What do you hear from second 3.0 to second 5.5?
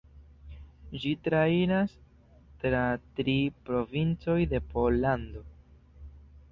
tri provincoj de Pollando.